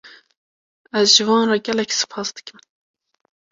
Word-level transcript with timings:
Ez 1.01 1.09
ji 1.15 1.23
wan 1.27 1.47
re 1.49 1.57
gelek 1.65 1.91
spas 2.01 2.29
dikim. 2.35 2.57